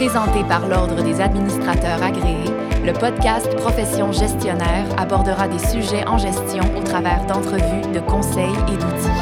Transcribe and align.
Présenté 0.00 0.42
par 0.44 0.66
l'Ordre 0.66 1.04
des 1.04 1.20
administrateurs 1.20 2.02
agréés, 2.02 2.50
le 2.86 2.94
podcast 2.94 3.54
Profession 3.56 4.12
gestionnaire 4.12 4.86
abordera 4.98 5.46
des 5.46 5.58
sujets 5.58 6.08
en 6.08 6.16
gestion 6.16 6.62
au 6.74 6.82
travers 6.82 7.26
d'entrevues, 7.26 7.92
de 7.92 8.00
conseils 8.00 8.56
et 8.72 8.78
d'outils. 8.78 9.20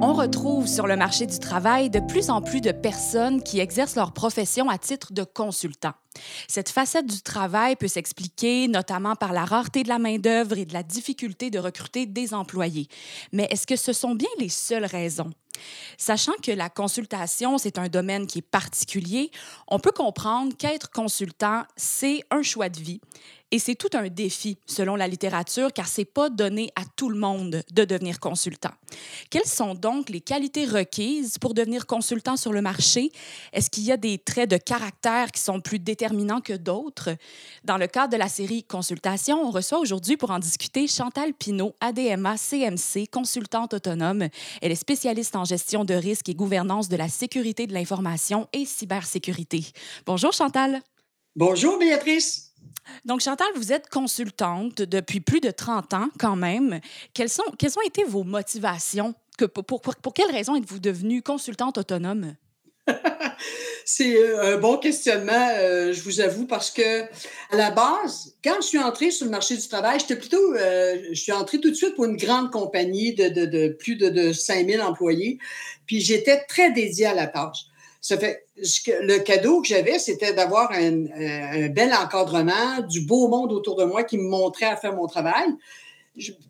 On 0.00 0.14
retrouve 0.14 0.66
sur 0.66 0.86
le 0.86 0.96
marché 0.96 1.26
du 1.26 1.38
travail 1.38 1.90
de 1.90 2.00
plus 2.00 2.30
en 2.30 2.40
plus 2.40 2.62
de 2.62 2.72
personnes 2.72 3.42
qui 3.42 3.60
exercent 3.60 3.96
leur 3.96 4.14
profession 4.14 4.70
à 4.70 4.78
titre 4.78 5.12
de 5.12 5.24
consultant. 5.24 5.92
Cette 6.48 6.68
facette 6.68 7.06
du 7.06 7.22
travail 7.22 7.76
peut 7.76 7.88
s'expliquer 7.88 8.68
notamment 8.68 9.16
par 9.16 9.32
la 9.32 9.44
rareté 9.44 9.82
de 9.82 9.88
la 9.88 9.98
main-d'œuvre 9.98 10.58
et 10.58 10.64
de 10.64 10.72
la 10.72 10.82
difficulté 10.82 11.50
de 11.50 11.58
recruter 11.58 12.06
des 12.06 12.34
employés. 12.34 12.88
Mais 13.32 13.46
est-ce 13.50 13.66
que 13.66 13.76
ce 13.76 13.92
sont 13.92 14.14
bien 14.14 14.28
les 14.38 14.48
seules 14.48 14.84
raisons? 14.84 15.30
Sachant 15.98 16.34
que 16.42 16.50
la 16.50 16.68
consultation, 16.68 17.58
c'est 17.58 17.78
un 17.78 17.88
domaine 17.88 18.26
qui 18.26 18.40
est 18.40 18.42
particulier, 18.42 19.30
on 19.68 19.78
peut 19.78 19.92
comprendre 19.92 20.56
qu'être 20.56 20.90
consultant, 20.90 21.62
c'est 21.76 22.24
un 22.30 22.42
choix 22.42 22.68
de 22.68 22.80
vie 22.80 23.00
et 23.54 23.60
c'est 23.60 23.76
tout 23.76 23.90
un 23.92 24.08
défi, 24.08 24.58
selon 24.66 24.96
la 24.96 25.06
littérature, 25.06 25.72
car 25.72 25.86
c'est 25.86 26.04
pas 26.04 26.28
donné 26.28 26.72
à 26.74 26.82
tout 26.96 27.08
le 27.08 27.16
monde 27.16 27.62
de 27.70 27.84
devenir 27.84 28.18
consultant. 28.18 28.72
Quelles 29.30 29.46
sont 29.46 29.74
donc 29.74 30.10
les 30.10 30.20
qualités 30.20 30.64
requises 30.64 31.38
pour 31.38 31.54
devenir 31.54 31.86
consultant 31.86 32.36
sur 32.36 32.52
le 32.52 32.60
marché? 32.62 33.12
Est-ce 33.52 33.70
qu'il 33.70 33.84
y 33.84 33.92
a 33.92 33.96
des 33.96 34.18
traits 34.18 34.50
de 34.50 34.56
caractère 34.56 35.30
qui 35.30 35.40
sont 35.40 35.60
plus 35.60 35.78
déterminants 35.78 36.03
que 36.44 36.56
d'autres? 36.56 37.10
Dans 37.64 37.78
le 37.78 37.86
cadre 37.86 38.12
de 38.12 38.18
la 38.18 38.28
série 38.28 38.64
Consultation, 38.64 39.42
on 39.42 39.50
reçoit 39.50 39.78
aujourd'hui 39.78 40.16
pour 40.16 40.30
en 40.30 40.38
discuter 40.38 40.86
Chantal 40.86 41.32
Pinault, 41.32 41.74
ADMA 41.80 42.36
CMC, 42.36 43.06
consultante 43.10 43.74
autonome. 43.74 44.28
Elle 44.60 44.72
est 44.72 44.76
spécialiste 44.76 45.36
en 45.36 45.44
gestion 45.44 45.84
de 45.84 45.94
risques 45.94 46.28
et 46.28 46.34
gouvernance 46.34 46.88
de 46.88 46.96
la 46.96 47.08
sécurité 47.08 47.66
de 47.66 47.72
l'information 47.72 48.48
et 48.52 48.64
cybersécurité. 48.64 49.64
Bonjour 50.06 50.32
Chantal. 50.32 50.80
Bonjour 51.36 51.78
Béatrice. 51.78 52.52
Donc, 53.04 53.20
Chantal, 53.20 53.46
vous 53.56 53.72
êtes 53.72 53.88
consultante 53.88 54.82
depuis 54.82 55.20
plus 55.20 55.40
de 55.40 55.50
30 55.50 55.94
ans 55.94 56.08
quand 56.18 56.36
même. 56.36 56.80
Quelles, 57.14 57.30
sont, 57.30 57.42
quelles 57.58 57.78
ont 57.78 57.86
été 57.86 58.04
vos 58.04 58.24
motivations? 58.24 59.14
Que, 59.38 59.46
pour, 59.46 59.64
pour, 59.64 59.80
pour 59.80 60.14
quelles 60.14 60.30
raisons 60.30 60.54
êtes-vous 60.54 60.78
devenue 60.78 61.22
consultante 61.22 61.78
autonome? 61.78 62.34
C'est 63.84 64.16
euh, 64.16 64.54
un 64.54 64.58
bon 64.58 64.78
questionnement, 64.78 65.48
euh, 65.58 65.92
je 65.92 66.02
vous 66.02 66.20
avoue, 66.20 66.46
parce 66.46 66.70
que 66.70 67.02
à 67.02 67.56
la 67.56 67.70
base, 67.70 68.34
quand 68.42 68.56
je 68.60 68.66
suis 68.66 68.78
entrée 68.78 69.10
sur 69.10 69.26
le 69.26 69.30
marché 69.30 69.56
du 69.56 69.68
travail, 69.68 70.00
j'étais 70.00 70.16
plutôt, 70.16 70.54
euh, 70.54 70.98
je 71.10 71.20
suis 71.20 71.32
entrée 71.32 71.60
tout 71.60 71.70
de 71.70 71.74
suite 71.74 71.94
pour 71.94 72.04
une 72.04 72.16
grande 72.16 72.50
compagnie 72.50 73.14
de, 73.14 73.68
plus 73.68 73.96
de, 73.96 74.08
de 74.08 74.32
5000 74.32 74.80
employés, 74.80 75.38
puis 75.86 76.00
j'étais 76.00 76.44
très 76.48 76.72
dédiée 76.72 77.06
à 77.06 77.14
la 77.14 77.26
tâche. 77.26 77.66
Ça 78.00 78.18
fait 78.18 78.44
le 78.56 79.18
cadeau 79.18 79.62
que 79.62 79.68
j'avais, 79.68 79.98
c'était 79.98 80.34
d'avoir 80.34 80.70
un, 80.72 81.68
bel 81.68 81.92
encadrement, 81.94 82.80
du 82.86 83.00
beau 83.00 83.28
monde 83.28 83.50
autour 83.50 83.76
de 83.76 83.84
moi 83.84 84.04
qui 84.04 84.18
me 84.18 84.28
montrait 84.28 84.66
à 84.66 84.76
faire 84.76 84.94
mon 84.94 85.06
travail. 85.06 85.48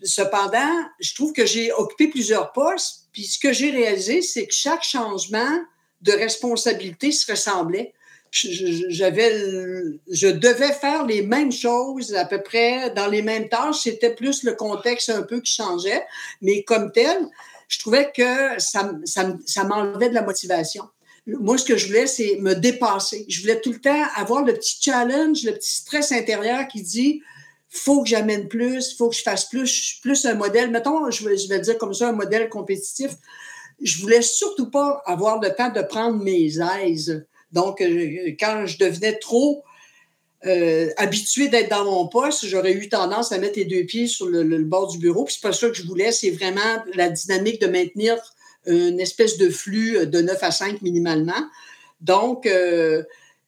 cependant, 0.03 0.83
je 0.99 1.15
trouve 1.15 1.33
que 1.33 1.47
j'ai 1.47 1.73
occupé 1.73 2.09
plusieurs 2.09 2.51
postes, 2.51 3.07
puis 3.13 3.23
ce 3.23 3.39
que 3.39 3.53
j'ai 3.53 3.71
réalisé, 3.71 4.21
c'est 4.21 4.47
que 4.49 4.53
chaque 4.55 4.83
changement 4.83 5.61
de 6.03 6.13
responsabilité 6.13 7.13
se 7.13 7.31
ressemblait. 7.31 7.95
J'avais, 8.31 9.33
je 10.11 10.27
devais 10.27 10.73
faire 10.73 11.07
les 11.07 11.23
mêmes 11.23 11.53
choses 11.53 12.15
à 12.15 12.25
peu 12.25 12.43
près 12.43 12.91
dans 12.91 13.07
les 13.07 13.23
mêmes 13.23 13.49
tâches. 13.49 13.83
C'était 13.83 14.15
plus 14.15 14.43
le 14.43 14.55
contexte 14.55 15.11
un 15.11 15.23
peu 15.23 15.41
qui 15.41 15.53
changeait, 15.53 16.05
mais 16.43 16.65
comme 16.65 16.91
tel, 16.91 17.17
je 17.69 17.79
trouvais 17.79 18.11
que 18.15 18.59
ça, 18.59 18.93
ça, 19.05 19.37
ça 19.47 19.65
m'enlevait 19.65 20.09
de 20.09 20.15
la 20.15 20.23
motivation 20.23 20.85
moi, 21.27 21.57
ce 21.57 21.65
que 21.65 21.77
je 21.77 21.87
voulais, 21.87 22.07
c'est 22.07 22.37
me 22.41 22.55
dépasser. 22.55 23.25
Je 23.29 23.41
voulais 23.41 23.61
tout 23.61 23.73
le 23.73 23.81
temps 23.81 24.05
avoir 24.15 24.45
le 24.45 24.53
petit 24.53 24.77
challenge, 24.81 25.43
le 25.45 25.53
petit 25.53 25.71
stress 25.71 26.13
intérieur 26.13 26.69
qui 26.69 26.83
dit 26.83 27.23
faut 27.71 28.03
que 28.03 28.09
j'amène 28.09 28.47
plus, 28.47 28.97
faut 28.97 29.09
que 29.09 29.17
je 29.17 29.23
fasse 29.23 29.47
plus, 29.47 29.99
plus 30.01 30.25
un 30.27 30.35
modèle. 30.35 30.71
Mettons, 30.71 31.11
je 31.11 31.29
vais, 31.29 31.37
je 31.37 31.49
vais 31.49 31.59
dire 31.59 31.77
comme 31.79 31.95
ça, 31.95 32.11
un 32.11 32.13
modèle 32.13 32.49
compétitif. 32.49 33.13
Je 33.83 34.01
voulais 34.01 34.23
surtout 34.23 34.71
pas 34.71 35.03
avoir 35.07 35.41
le 35.41 35.51
temps 35.55 35.71
de 35.71 35.83
prendre 35.83 36.23
mes 36.23 36.59
aises. 36.61 37.27
Donc, 37.53 37.81
euh, 37.81 38.33
quand 38.39 38.67
je 38.67 38.79
devenais 38.79 39.19
trop 39.19 39.63
euh, 40.47 40.91
habitué 40.97 41.49
d'être 41.49 41.71
dans 41.71 41.85
mon 41.85 42.09
poste, 42.09 42.47
j'aurais 42.47 42.73
eu 42.73 42.89
tendance 42.89 43.33
à 43.33 43.39
mettre 43.39 43.59
les 43.59 43.65
deux 43.65 43.85
pieds 43.85 44.07
sur 44.07 44.27
le, 44.27 44.43
le 44.43 44.65
bord 44.65 44.89
du 44.89 44.99
bureau. 44.99 45.25
Puis 45.25 45.35
c'est 45.35 45.47
pas 45.47 45.53
ça 45.53 45.69
que 45.69 45.75
je 45.75 45.87
voulais, 45.87 46.13
c'est 46.13 46.31
vraiment 46.31 46.85
la 46.95 47.09
dynamique 47.09 47.61
de 47.61 47.67
maintenir 47.67 48.17
une 48.67 49.01
espèce 49.01 49.37
de 49.37 49.51
flux 49.51 50.07
de 50.07 50.21
9 50.21 50.43
à 50.43 50.51
5 50.51 50.83
minimalement. 50.83 51.49
Donc, 52.01 52.47
euh, 52.47 53.03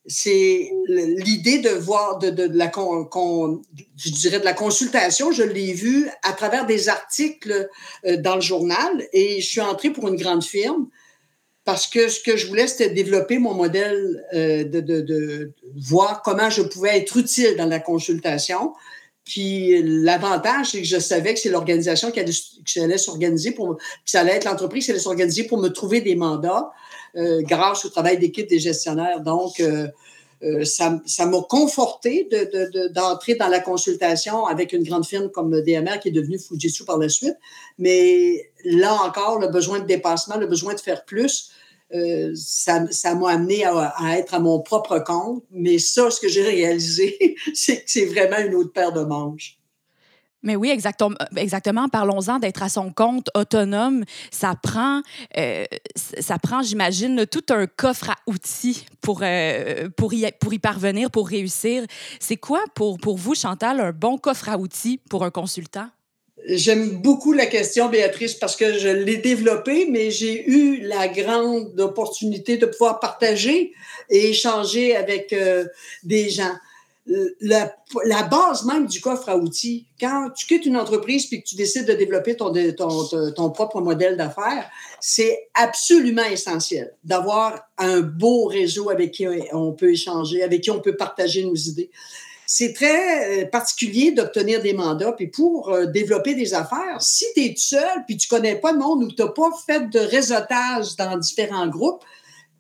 c'est 0.08 0.70
l'idée 0.88 1.58
de 1.58 1.70
voir 1.70 2.18
de, 2.18 2.48
la 2.56 2.70
je 3.96 4.10
dirais 4.10 4.38
de 4.38 4.44
la 4.44 4.52
consultation, 4.52 5.32
je 5.32 5.42
l'ai 5.42 5.72
vu 5.72 6.08
à 6.22 6.32
travers 6.32 6.66
des 6.66 6.88
articles 6.88 7.68
euh, 8.04 8.16
dans 8.16 8.36
le 8.36 8.40
journal 8.40 9.08
et 9.12 9.40
je 9.40 9.46
suis 9.46 9.60
entrée 9.60 9.90
pour 9.90 10.08
une 10.08 10.16
grande 10.16 10.44
firme 10.44 10.88
parce 11.64 11.88
que 11.88 12.08
ce 12.08 12.20
que 12.20 12.36
je 12.36 12.46
voulais, 12.46 12.68
c'était 12.68 12.90
développer 12.90 13.38
mon 13.38 13.52
modèle 13.52 14.24
euh, 14.32 14.62
de, 14.64 15.52
voir 15.76 16.22
comment 16.22 16.48
je 16.48 16.62
pouvais 16.62 16.96
être 16.96 17.16
utile 17.16 17.56
dans 17.56 17.66
la 17.66 17.80
consultation. 17.80 18.72
Puis 19.26 19.82
l'avantage, 19.82 20.70
c'est 20.70 20.82
que 20.82 20.86
je 20.86 21.00
savais 21.00 21.34
que 21.34 21.40
c'est 21.40 21.50
l'organisation 21.50 22.12
qui 22.12 22.20
allait, 22.80 22.96
s'organiser 22.96 23.50
pour, 23.50 23.76
que 23.76 23.82
ça 24.04 24.20
allait 24.20 24.36
être 24.36 24.44
l'entreprise 24.44 24.84
qui 24.84 24.92
allait 24.92 25.00
s'organiser 25.00 25.44
pour 25.44 25.58
me 25.58 25.68
trouver 25.68 26.00
des 26.00 26.14
mandats 26.14 26.70
euh, 27.16 27.42
grâce 27.42 27.84
au 27.84 27.88
travail 27.88 28.18
d'équipe 28.18 28.48
des 28.48 28.60
gestionnaires. 28.60 29.20
Donc, 29.20 29.58
euh, 29.58 29.88
euh, 30.44 30.64
ça, 30.64 31.00
ça 31.06 31.26
m'a 31.26 31.40
conforté 31.48 32.28
d'entrer 32.94 33.34
de, 33.34 33.38
dans 33.38 33.48
la 33.48 33.58
consultation 33.58 34.46
avec 34.46 34.72
une 34.72 34.84
grande 34.84 35.04
firme 35.04 35.28
comme 35.30 35.60
DMR 35.60 35.98
qui 36.00 36.08
est 36.08 36.12
devenue 36.12 36.38
Fujitsu 36.38 36.84
par 36.84 36.98
la 36.98 37.08
suite. 37.08 37.36
Mais 37.78 38.50
là 38.64 38.94
encore, 39.02 39.40
le 39.40 39.48
besoin 39.48 39.80
de 39.80 39.86
dépassement, 39.86 40.36
le 40.36 40.46
besoin 40.46 40.74
de 40.74 40.80
faire 40.80 41.04
plus, 41.04 41.50
euh, 41.94 42.32
ça 42.34 43.14
m'a 43.14 43.30
amené 43.30 43.64
à, 43.64 44.18
être 44.18 44.34
à 44.34 44.40
mon 44.40 44.60
propre 44.60 44.98
compte. 44.98 45.44
Mais 45.50 45.78
ça, 45.78 46.10
ce 46.10 46.20
que 46.20 46.28
j'ai 46.28 46.42
réalisé, 46.42 47.36
c'est 47.54 47.84
que 47.84 47.90
c'est 47.90 48.06
vraiment 48.06 48.38
une 48.38 48.54
autre 48.54 48.72
paire 48.72 48.92
de 48.92 49.02
manches. 49.02 49.58
Mais 50.42 50.54
oui, 50.54 50.70
exactement. 50.70 51.16
exactement. 51.36 51.88
Parlons-en 51.88 52.38
d'être 52.38 52.62
à 52.62 52.68
son 52.68 52.92
compte, 52.92 53.30
autonome. 53.34 54.04
Ça 54.30 54.54
prend, 54.54 55.02
euh, 55.36 55.64
prend, 56.40 56.62
j'imagine, 56.62 57.26
tout 57.26 57.44
un 57.50 57.66
coffre 57.66 58.10
à 58.10 58.16
outils 58.28 58.86
pour, 59.00 59.20
euh, 59.22 59.88
pour, 59.96 60.14
y, 60.14 60.30
pour 60.38 60.54
y 60.54 60.60
parvenir, 60.60 61.10
pour 61.10 61.28
réussir. 61.28 61.84
C'est 62.20 62.36
quoi 62.36 62.62
pour, 62.76 62.98
pour 62.98 63.16
vous, 63.16 63.34
Chantal, 63.34 63.80
un 63.80 63.92
bon 63.92 64.18
coffre 64.18 64.48
à 64.48 64.56
outils 64.56 65.00
pour 65.10 65.24
un 65.24 65.30
consultant? 65.30 65.88
J'aime 66.48 66.98
beaucoup 66.98 67.32
la 67.32 67.46
question, 67.46 67.88
Béatrice, 67.88 68.34
parce 68.34 68.54
que 68.54 68.78
je 68.78 68.88
l'ai 68.88 69.16
développée, 69.16 69.88
mais 69.90 70.12
j'ai 70.12 70.48
eu 70.48 70.80
la 70.82 71.08
grande 71.08 71.78
opportunité 71.80 72.56
de 72.56 72.66
pouvoir 72.66 73.00
partager 73.00 73.72
et 74.10 74.30
échanger 74.30 74.94
avec 74.94 75.32
euh, 75.32 75.64
des 76.04 76.30
gens. 76.30 76.54
La, 77.40 77.72
la, 78.04 78.24
base 78.24 78.64
même 78.64 78.86
du 78.86 79.00
coffre 79.00 79.28
à 79.28 79.36
outils, 79.36 79.86
quand 80.00 80.30
tu 80.36 80.46
quittes 80.46 80.66
une 80.66 80.76
entreprise 80.76 81.26
puis 81.26 81.40
que 81.40 81.48
tu 81.48 81.54
décides 81.54 81.86
de 81.86 81.92
développer 81.92 82.36
ton 82.36 83.50
propre 83.50 83.80
modèle 83.80 84.16
d'affaires, 84.16 84.68
c'est 85.00 85.48
absolument 85.54 86.24
essentiel 86.24 86.92
d'avoir 87.04 87.60
un 87.78 88.00
beau 88.00 88.46
réseau 88.46 88.90
avec 88.90 89.12
qui 89.12 89.26
on 89.52 89.72
peut 89.72 89.92
échanger, 89.92 90.42
avec 90.42 90.62
qui 90.62 90.70
on 90.70 90.80
peut 90.80 90.96
partager 90.96 91.44
nos 91.44 91.54
idées 91.54 91.90
c'est 92.46 92.72
très 92.72 93.42
euh, 93.42 93.46
particulier 93.46 94.12
d'obtenir 94.12 94.62
des 94.62 94.72
mandats. 94.72 95.12
Puis 95.12 95.26
pour 95.26 95.70
euh, 95.70 95.86
développer 95.86 96.34
des 96.34 96.54
affaires, 96.54 97.00
si 97.00 97.24
tu 97.34 97.42
es 97.42 97.54
seul, 97.56 98.04
puis 98.06 98.16
tu 98.16 98.28
connais 98.28 98.56
pas 98.56 98.72
le 98.72 98.78
monde 98.78 99.02
ou 99.02 99.12
tu 99.12 99.20
n'as 99.20 99.28
pas 99.28 99.50
fait 99.66 99.90
de 99.90 99.98
réseautage 99.98 100.94
dans 100.96 101.18
différents 101.18 101.66
groupes, 101.66 102.04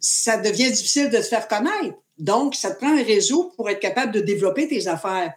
ça 0.00 0.36
devient 0.36 0.70
difficile 0.70 1.08
de 1.08 1.16
te 1.18 1.22
faire 1.22 1.48
connaître. 1.48 1.96
Donc, 2.18 2.54
ça 2.54 2.70
te 2.70 2.78
prend 2.78 2.96
un 2.96 3.02
réseau 3.02 3.52
pour 3.56 3.70
être 3.70 3.80
capable 3.80 4.12
de 4.12 4.20
développer 4.20 4.68
tes 4.68 4.88
affaires 4.88 5.34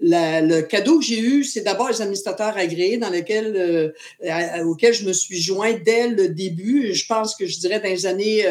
le 0.00 0.60
cadeau 0.62 0.98
que 0.98 1.04
j'ai 1.04 1.20
eu, 1.20 1.44
c'est 1.44 1.62
d'abord 1.62 1.88
les 1.88 2.00
administrateurs 2.00 2.56
agréés 2.56 2.98
dans 2.98 3.10
lesquels, 3.10 3.56
euh, 3.56 4.64
auxquels 4.64 4.94
je 4.94 5.04
me 5.04 5.12
suis 5.12 5.40
joint 5.40 5.72
dès 5.84 6.08
le 6.08 6.28
début. 6.28 6.94
Je 6.94 7.06
pense 7.06 7.34
que 7.34 7.46
je 7.46 7.58
dirais 7.58 7.80
dans 7.80 7.88
les 7.88 8.06
années 8.06 8.44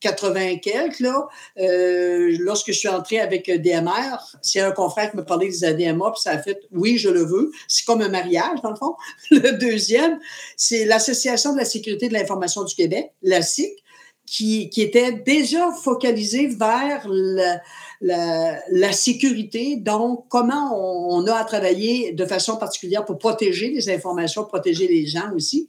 80 0.00 0.40
euh, 0.40 0.56
quelques, 0.60 1.00
là, 1.00 1.28
euh, 1.58 2.36
lorsque 2.40 2.68
je 2.68 2.78
suis 2.78 2.88
entrée 2.88 3.20
avec 3.20 3.50
DMR, 3.50 4.16
c'est 4.42 4.60
un 4.60 4.72
confrère 4.72 5.10
qui 5.10 5.16
me 5.16 5.24
parlait 5.24 5.48
des 5.48 5.64
ADMA, 5.64 6.10
puis 6.12 6.22
ça 6.22 6.32
a 6.32 6.38
fait 6.38 6.58
oui, 6.72 6.98
je 6.98 7.10
le 7.10 7.24
veux. 7.24 7.52
C'est 7.68 7.84
comme 7.84 8.02
un 8.02 8.08
mariage, 8.08 8.60
dans 8.62 8.70
le 8.70 8.76
fond. 8.76 8.96
Le 9.30 9.52
deuxième, 9.52 10.18
c'est 10.56 10.84
l'Association 10.84 11.52
de 11.52 11.58
la 11.58 11.64
sécurité 11.64 12.08
de 12.08 12.14
l'information 12.14 12.64
du 12.64 12.74
Québec, 12.74 13.12
la 13.22 13.42
SIC, 13.42 13.70
qui, 14.28 14.68
qui 14.70 14.82
était 14.82 15.12
déjà 15.12 15.72
focalisée 15.72 16.48
vers 16.48 17.08
la, 18.00 18.92
sécurité, 18.92 19.76
donc 19.76 20.26
comment 20.28 21.16
on, 21.16 21.26
a 21.26 21.34
à 21.34 21.44
travailler 21.44 22.12
de 22.12 22.24
façon 22.26 22.56
particulière 22.56 23.04
pour 23.04 23.18
protéger 23.18 23.70
les 23.70 23.88
informations, 23.90 24.44
protéger 24.44 24.86
les 24.86 25.06
gens 25.06 25.32
aussi. 25.34 25.68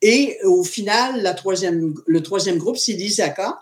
Et 0.00 0.38
au 0.44 0.64
final, 0.64 1.22
la 1.22 1.34
troisième, 1.34 1.94
le 2.06 2.22
troisième 2.22 2.58
groupe, 2.58 2.76
c'est 2.76 2.92
l'ISACA, 2.92 3.58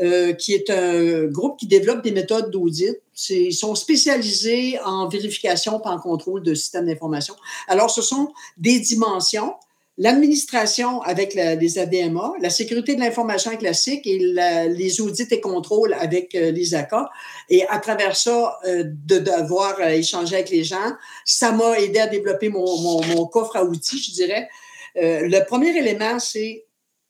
euh, 0.00 0.32
qui 0.34 0.54
est 0.54 0.70
un 0.70 1.26
groupe 1.26 1.58
qui 1.58 1.66
développe 1.66 2.02
des 2.02 2.12
méthodes 2.12 2.50
d'audit. 2.50 2.98
Ils 3.28 3.52
sont 3.52 3.74
spécialisés 3.74 4.78
en 4.84 5.08
vérification 5.08 5.80
et 5.82 5.88
en 5.88 5.98
contrôle 5.98 6.42
de 6.42 6.54
systèmes 6.54 6.86
d'information. 6.86 7.34
Alors, 7.66 7.90
ce 7.90 8.02
sont 8.02 8.32
des 8.56 8.78
dimensions 8.80 9.54
l'administration 10.00 11.02
avec 11.02 11.34
les 11.34 11.78
ADMA, 11.78 12.32
la 12.40 12.48
sécurité 12.48 12.94
de 12.94 13.00
l'information 13.00 13.54
classique 13.58 14.06
et 14.06 14.18
les 14.18 15.00
audits 15.02 15.28
et 15.30 15.40
contrôles 15.42 15.92
avec 15.92 16.34
euh, 16.34 16.50
les 16.52 16.74
ACA. 16.74 17.10
Et 17.50 17.68
à 17.68 17.78
travers 17.78 18.16
ça, 18.16 18.58
euh, 18.64 18.84
de 18.86 19.18
devoir 19.18 19.76
euh, 19.78 19.90
échanger 19.90 20.36
avec 20.36 20.48
les 20.48 20.64
gens, 20.64 20.92
ça 21.26 21.52
m'a 21.52 21.78
aidé 21.78 21.98
à 21.98 22.06
développer 22.06 22.48
mon, 22.48 23.02
mon, 23.02 23.26
coffre 23.26 23.56
à 23.56 23.64
outils, 23.64 24.02
je 24.02 24.12
dirais. 24.12 24.48
le 24.94 25.44
premier 25.44 25.76
élément, 25.76 26.18
c'est 26.18 26.64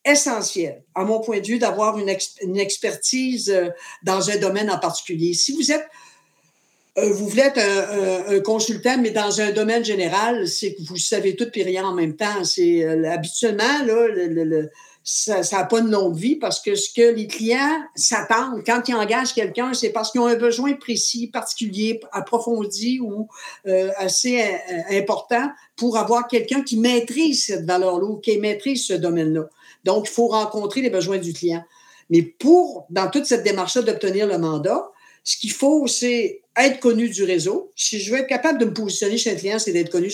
essentiel, 0.05 0.83
à 0.97 1.05
mon 1.05 1.21
point 1.21 1.39
de 1.39 1.47
vue, 1.47 1.61
d'avoir 1.61 1.97
une, 1.97 2.13
une, 2.43 2.59
expertise 2.59 3.55
dans 4.03 4.31
un 4.31 4.37
domaine 4.39 4.69
en 4.69 4.79
particulier. 4.81 5.33
Si 5.35 5.53
vous 5.53 5.71
êtes 5.71 5.87
vous 7.13 7.29
voulez 7.29 7.43
être 7.43 7.61
un, 8.29 8.41
consultant, 8.41 8.99
mais 8.99 9.11
dans 9.11 9.41
un 9.41 9.53
domaine 9.53 9.85
général, 9.85 10.47
c'est 10.49 10.75
que 10.75 10.83
vous 10.83 10.97
savez 10.97 11.37
tout 11.37 11.49
et 11.55 11.63
rien 11.63 11.85
en 11.85 11.95
même 11.95 12.17
temps. 12.17 12.45
C'est 12.45 12.85
euh, 12.85 13.11
habituellement 13.11 13.85
là, 13.85 14.67
ça 15.03 15.41
n'a 15.53 15.65
pas 15.65 15.81
de 15.81 15.91
longue 15.91 16.15
vie 16.15 16.37
parce 16.37 16.61
que 16.61 16.75
ce 16.75 16.93
que 16.93 17.15
les 17.15 17.27
clients 17.27 17.81
s'attendent 17.95 18.63
quand 18.65 18.83
ils 18.89 18.95
engagent 18.95 19.35
quelqu'un, 19.35 19.73
c'est 19.73 19.91
parce 19.91 20.11
qu'ils 20.11 20.21
ont 20.21 20.27
un 20.27 20.37
besoin 20.37 20.75
précis, 20.75 21.27
particulier, 21.27 22.01
approfondi 22.13 23.01
ou 23.01 23.29
euh, 23.67 23.91
assez 23.97 24.45
important 24.91 25.49
pour 25.77 25.97
avoir 25.97 26.29
quelqu'un 26.29 26.63
qui 26.63 26.77
maîtrise 26.77 27.47
cette 27.47 27.65
valeur-là 27.65 28.05
ou 28.05 28.17
qui 28.19 28.39
maîtrise 28.39 28.87
ce 28.87 28.95
domaine-là. 28.95 29.49
Donc, 29.85 30.09
il 30.09 30.13
faut 30.13 30.29
rencontrer 30.29 30.83
les 30.83 30.91
besoins 30.91 31.19
du 31.19 31.33
client. 31.33 31.65
Mais 32.11 32.23
pour, 32.23 32.87
dans 32.91 33.09
toute 33.09 33.25
cette 33.25 33.45
démarche-là 33.45 33.83
d'obtenir 33.83 34.27
le 34.27 34.37
mandat, 34.37 34.91
ce 35.25 35.37
qu'il 35.37 35.53
faut, 35.53 35.87
c'est 35.87 36.43
être 36.67 36.81
connu 36.81 37.09
du 37.09 37.25
réseau. 37.25 37.73
Si 37.77 38.01
je 38.01 38.13
veux 38.13 38.19
être 38.19 38.27
capable 38.27 38.59
de 38.59 38.65
me 38.65 38.73
positionner 38.73 39.17
chez 39.17 39.31
un 39.31 39.35
client, 39.35 39.59
c'est 39.59 39.73
d'être 39.73 39.91
connu 39.91 40.09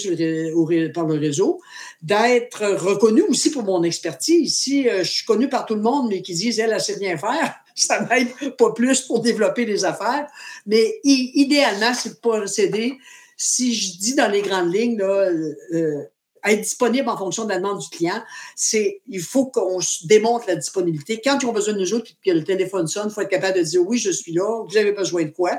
par 0.92 1.06
le 1.06 1.18
réseau, 1.18 1.60
d'être 2.02 2.64
reconnu 2.66 3.22
aussi 3.22 3.50
pour 3.50 3.62
mon 3.62 3.82
expertise. 3.82 4.56
Si 4.56 4.88
euh, 4.88 5.04
je 5.04 5.10
suis 5.10 5.24
connu 5.24 5.48
par 5.48 5.66
tout 5.66 5.74
le 5.74 5.82
monde, 5.82 6.08
mais 6.08 6.22
qui 6.22 6.34
disent, 6.34 6.58
elle, 6.58 6.72
elle 6.72 6.80
sait 6.80 6.94
rien 6.94 7.16
faire, 7.16 7.54
ça 7.74 8.06
m'aide 8.06 8.28
pas 8.56 8.72
plus 8.72 9.02
pour 9.02 9.20
développer 9.20 9.64
des 9.64 9.84
affaires. 9.84 10.26
Mais 10.66 11.00
idéalement, 11.04 11.94
c'est 11.94 12.10
de 12.10 12.20
procéder. 12.20 12.98
Si 13.36 13.74
je 13.74 13.98
dis 13.98 14.14
dans 14.14 14.30
les 14.30 14.42
grandes 14.42 14.74
lignes, 14.74 14.98
là, 14.98 15.30
euh, 15.72 16.04
être 16.44 16.60
disponible 16.60 17.08
en 17.08 17.16
fonction 17.16 17.44
de 17.44 17.50
la 17.50 17.58
demande 17.58 17.80
du 17.80 17.88
client, 17.88 18.22
c'est 18.54 19.00
il 19.08 19.20
faut 19.20 19.46
qu'on 19.46 19.78
démontre 20.04 20.46
la 20.48 20.56
disponibilité. 20.56 21.20
Quand 21.22 21.38
ils 21.42 21.46
ont 21.46 21.52
besoin 21.52 21.74
de 21.74 21.80
nous 21.80 21.94
autres, 21.94 22.10
que 22.24 22.30
le 22.30 22.44
téléphone 22.44 22.86
sonne, 22.86 23.08
il 23.10 23.12
faut 23.12 23.20
être 23.20 23.28
capable 23.28 23.58
de 23.58 23.62
dire 23.62 23.82
oui, 23.86 23.98
je 23.98 24.10
suis 24.10 24.32
là, 24.32 24.64
vous 24.68 24.76
avez 24.76 24.92
besoin 24.92 25.24
de 25.24 25.30
quoi. 25.30 25.58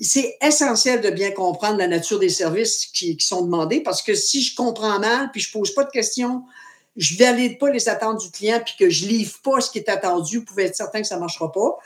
C'est 0.00 0.38
essentiel 0.42 1.00
de 1.02 1.10
bien 1.10 1.30
comprendre 1.30 1.76
la 1.76 1.86
nature 1.86 2.18
des 2.18 2.30
services 2.30 2.86
qui, 2.86 3.16
sont 3.20 3.42
demandés 3.42 3.80
parce 3.80 4.02
que 4.02 4.14
si 4.14 4.42
je 4.42 4.54
comprends 4.56 4.98
mal, 4.98 5.30
puis 5.30 5.40
je 5.40 5.52
pose 5.52 5.74
pas 5.74 5.84
de 5.84 5.90
questions, 5.90 6.42
je 6.96 7.16
valide 7.16 7.58
pas 7.58 7.70
les 7.70 7.88
attentes 7.88 8.20
du 8.20 8.30
client, 8.30 8.60
puis 8.64 8.74
que 8.78 8.90
je 8.90 9.06
livre 9.06 9.38
pas 9.44 9.60
ce 9.60 9.70
qui 9.70 9.78
est 9.78 9.88
attendu, 9.88 10.38
vous 10.38 10.44
pouvez 10.44 10.64
être 10.64 10.76
certain 10.76 11.00
que 11.00 11.06
ça 11.06 11.18
marchera 11.18 11.52
pas. 11.52 11.78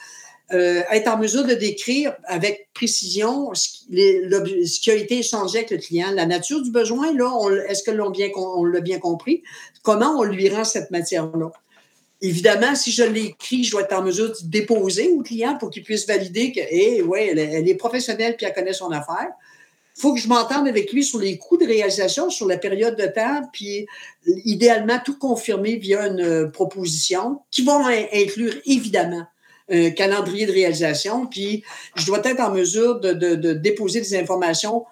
Euh, 0.53 0.83
être 0.91 1.09
en 1.09 1.17
mesure 1.17 1.45
de 1.45 1.55
décrire 1.55 2.15
avec 2.25 2.69
précision 2.75 3.53
ce 3.55 3.69
qui, 3.89 4.91
a 4.91 4.95
été 4.95 5.21
échangé 5.21 5.59
avec 5.59 5.71
le 5.71 5.79
client, 5.79 6.11
la 6.13 6.27
nature 6.27 6.61
du 6.63 6.71
besoin, 6.71 7.13
là, 7.15 7.31
est-ce 7.67 7.83
que 7.83 7.91
l'on 7.91 8.11
bien, 8.11 8.29
on 8.37 8.65
l'a 8.65 8.81
bien 8.81 8.99
compris? 8.99 9.43
Comment 9.83 10.19
on 10.19 10.23
lui 10.23 10.51
rend 10.51 10.65
cette 10.65 10.91
matière-là? 10.91 11.51
Évidemment, 12.21 12.75
si 12.75 12.91
je 12.91 13.03
l'écris, 13.03 13.65
je 13.65 13.73
dois 13.73 13.83
être 13.83 13.93
en 13.93 14.03
mesure 14.03 14.31
de 14.31 14.37
déposer 14.45 15.11
au 15.11 15.23
client 15.23 15.59
pour 15.59 15.71
qu'il 15.71 15.83
puisse 15.83 16.07
valider 16.07 16.53
que, 16.53 17.03
ouais, 17.03 17.27
elle, 17.29 17.69
est 17.69 17.75
professionnelle 17.75 18.37
puis 18.37 18.47
elle 18.47 18.55
connaît 18.55 18.73
son 18.73 18.91
affaire. 18.91 19.29
Il 19.97 20.01
faut 20.01 20.15
que 20.15 20.21
je 20.21 20.29
m'entende 20.29 20.67
avec 20.67 20.93
lui 20.93 21.05
sur 21.05 21.19
les 21.19 21.39
coûts 21.39 21.57
de 21.57 21.67
réalisation, 21.67 22.31
sur 22.31 22.47
la 22.47 22.57
période 22.57 22.97
de 22.97 23.07
temps, 23.07 23.43
puis 23.53 23.87
idéalement 24.45 24.99
tout 25.05 25.19
confirmer 25.19 25.77
via 25.77 26.07
une 26.07 26.51
proposition 26.51 27.41
qui 27.51 27.63
va 27.63 27.81
inclure 28.13 28.55
évidemment 28.67 29.27
un 29.71 29.91
calendrier 29.91 30.47
de 30.47 30.53
réalisation, 30.53 31.27
puis 31.27 31.65
je 31.95 32.07
dois 32.07 32.21
être 32.25 32.41
en 32.41 32.51
mesure 32.51 33.01
de, 33.01 33.53
déposer 33.53 34.01
des 34.01 34.17
informations. 34.17 34.85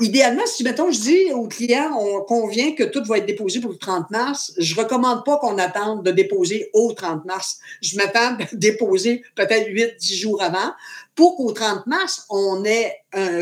Idéalement, 0.00 0.46
si, 0.46 0.62
mettons, 0.62 0.92
je 0.92 1.00
dis 1.00 1.32
au 1.32 1.48
client, 1.48 1.90
on 1.98 2.20
convient 2.22 2.72
que 2.72 2.84
tout 2.84 3.02
va 3.04 3.18
être 3.18 3.26
déposé 3.26 3.60
pour 3.60 3.72
le 3.72 3.76
30 3.76 4.10
mars, 4.10 4.52
je 4.56 4.76
recommande 4.76 5.24
pas 5.24 5.38
qu'on 5.38 5.58
attende 5.58 6.04
de 6.04 6.12
déposer 6.12 6.70
au 6.72 6.92
30 6.92 7.24
mars. 7.24 7.58
Je 7.82 7.96
m'attends 7.96 8.36
à 8.38 8.38
déposer 8.52 9.22
peut-être 9.34 9.68
8-10 9.68 10.14
jours 10.14 10.40
avant 10.40 10.72
pour 11.18 11.36
qu'au 11.36 11.50
30 11.50 11.88
mars, 11.88 12.26
on 12.30 12.64
ait 12.64 12.94